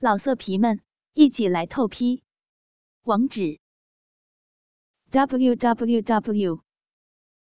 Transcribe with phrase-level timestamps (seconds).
[0.00, 0.80] 老色皮们，
[1.14, 2.22] 一起来透批！
[3.02, 3.58] 网址
[5.10, 6.62] ：w w w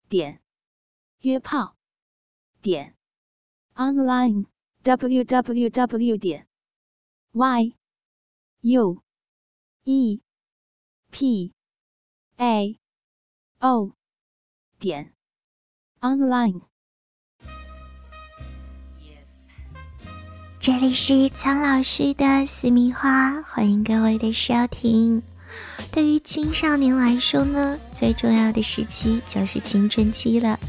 [0.08, 0.42] 点
[1.20, 1.76] 约炮
[2.62, 2.96] 点
[3.74, 4.46] online
[4.84, 6.48] w w w 点
[7.34, 7.76] y
[8.62, 9.04] u
[9.84, 10.22] e
[11.12, 11.54] p
[12.38, 12.80] a
[13.60, 13.92] o
[14.80, 15.14] 点
[16.00, 16.75] online。
[20.66, 25.22] 这里是苍老师的私密话，欢迎各位的收听。
[25.92, 30.60] 对于青少年来说呢，最重要的时期就是青春期了。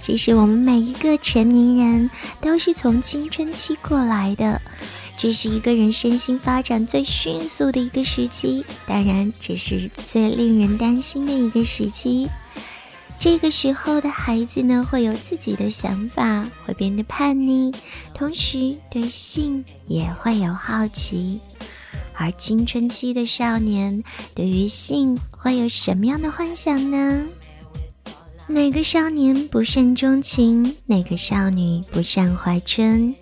[0.00, 4.58] 其实我们每一个成年人都是从青春期过来的，
[5.18, 12.26] 这是一个人身心发展最迅速的一个时期，当然这是最令人担心的一个时期。
[13.18, 17.74] 这个时候的孩子呢，会有自己的想法，会变得叛逆，
[18.14, 21.40] 同时对性也会有好奇。
[22.14, 24.02] 而青春期的少年
[24.34, 27.26] 对于性会有什么样的幻想呢？
[28.48, 30.76] 哪个少年不善钟情？
[30.86, 33.14] 哪个少女不善怀春？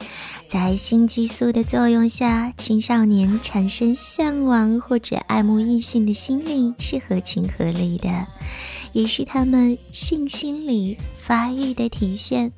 [0.46, 8.26] 在性激素的作用下，青少年产生向往或者爱慕异性的心理是合情合理的。
[8.94, 12.50] 也是他们性心理发育的体现。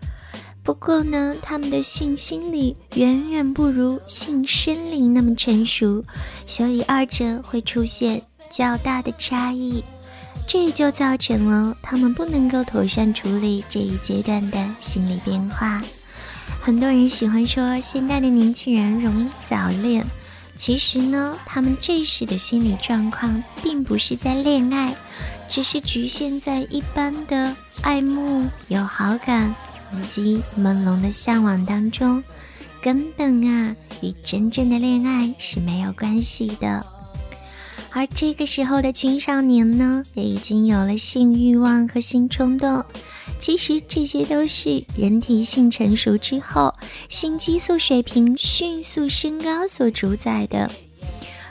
[0.62, 6.05] 不过呢，他们的性心理远远不如性生理那么成熟，
[6.45, 8.20] 所以二者会出现
[8.51, 9.83] 较大的差异。
[10.48, 15.83] 这就造成了他们不能够妥善处理这一阶段的心理变化。
[16.61, 20.05] 很多人喜欢说现代的年轻人容易早恋，
[20.57, 24.95] 其实呢，他们这时的心理状况并不是在恋爱。
[25.48, 29.55] 只是局限在一般的爱慕、有好感
[29.92, 32.22] 以及朦胧的向往当中，
[32.83, 36.84] 根本啊与真正的恋爱是没有关系的。
[37.92, 42.84] 而这个时候的青少年呢，也已经有了性欲望和性冲动。
[43.39, 46.74] 其实这些都是人体性成熟之后，
[47.08, 50.70] 性激素水平迅速升高所主宰的。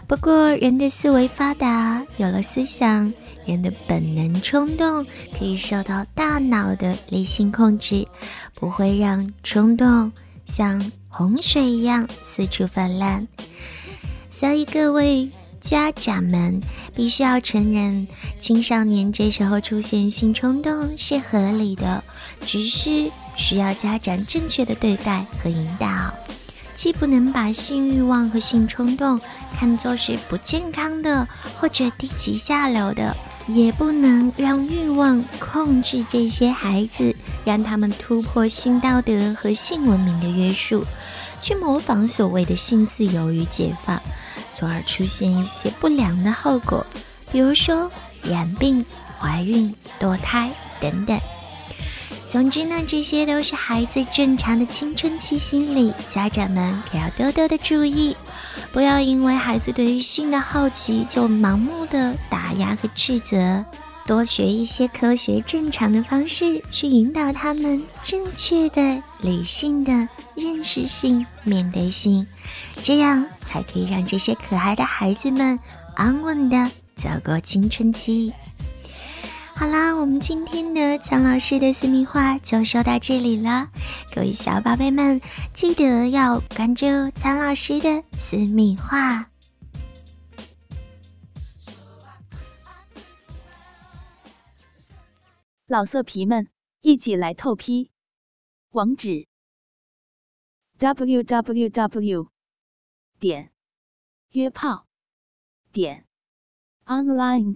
[0.07, 3.11] 不过，人的思维发达，有了思想。
[3.45, 5.06] 人的本能冲动
[5.38, 8.07] 可以受到大脑的理性控制，
[8.53, 10.11] 不会让冲动
[10.45, 13.28] 像洪水一样四处泛滥。
[14.29, 15.29] 所以各位
[15.61, 16.59] 家长们
[16.94, 18.07] 必须要承认，
[18.39, 22.03] 青少年这时候出现性冲动是合理的，
[22.41, 26.13] 只是需要家长正确的对待和引导。
[26.73, 29.17] 既不能把性欲望和性冲动
[29.57, 31.25] 看作是不健康的
[31.57, 33.16] 或者低级下流的。
[33.47, 40.83] 也不能让欲望控制这些孩子，让他们突破性道德和性文明的约束，
[41.41, 44.01] 去模仿所谓的性自由与解放，
[44.53, 46.85] 从而出现一些不良的后果，
[47.31, 47.91] 比如说
[48.23, 48.84] 染病、
[49.19, 51.19] 怀孕、堕胎等等。
[52.28, 58.17] 总之呢，这些都是孩子正常的青春期心理，家长们可要多多的注意。
[58.71, 63.63] 不要因为孩子对于性的好奇就盲目的打压和斥责，
[64.05, 69.91] 多学一些科学正常的方式去引导他们正确的、理性的
[70.35, 72.25] 认识性、面对性，
[72.83, 75.59] 这样才可以让这些可爱的孩子们
[75.95, 78.31] 安稳的走过青春期。
[79.57, 83.69] 好啦，我们今天的苍老师的私密话就说到这里了。
[84.13, 85.21] 各位小宝贝们，
[85.53, 89.31] 记得要关注苍老师的私密话。
[95.67, 96.49] 老色皮们，
[96.81, 97.91] 一起来透批！
[98.72, 99.25] 网址
[100.77, 102.27] ：w w w
[103.17, 103.51] 点
[104.31, 104.85] 约炮
[105.72, 106.05] 点
[106.85, 107.55] online。